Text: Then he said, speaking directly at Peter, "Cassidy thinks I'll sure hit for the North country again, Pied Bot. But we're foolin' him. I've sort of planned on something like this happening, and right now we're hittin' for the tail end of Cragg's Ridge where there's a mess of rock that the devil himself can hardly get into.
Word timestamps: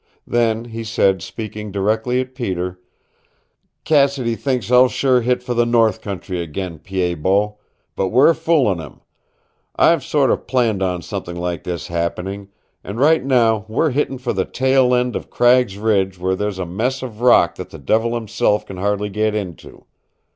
Then 0.25 0.65
he 0.65 0.83
said, 0.83 1.21
speaking 1.21 1.71
directly 1.71 2.19
at 2.21 2.33
Peter, 2.33 2.79
"Cassidy 3.83 4.33
thinks 4.35 4.71
I'll 4.71 4.87
sure 4.87 5.21
hit 5.21 5.43
for 5.43 5.53
the 5.53 5.63
North 5.63 6.01
country 6.01 6.41
again, 6.41 6.79
Pied 6.79 7.21
Bot. 7.21 7.57
But 7.95 8.07
we're 8.07 8.33
foolin' 8.33 8.79
him. 8.79 9.01
I've 9.75 10.03
sort 10.03 10.31
of 10.31 10.47
planned 10.47 10.81
on 10.81 11.03
something 11.03 11.35
like 11.35 11.65
this 11.65 11.85
happening, 11.85 12.49
and 12.83 12.99
right 12.99 13.23
now 13.23 13.63
we're 13.67 13.91
hittin' 13.91 14.17
for 14.17 14.33
the 14.33 14.43
tail 14.43 14.95
end 14.95 15.15
of 15.15 15.29
Cragg's 15.29 15.77
Ridge 15.77 16.17
where 16.17 16.35
there's 16.35 16.57
a 16.57 16.65
mess 16.65 17.03
of 17.03 17.21
rock 17.21 17.53
that 17.53 17.69
the 17.69 17.77
devil 17.77 18.15
himself 18.15 18.65
can 18.65 18.77
hardly 18.77 19.09
get 19.11 19.35
into. 19.35 19.85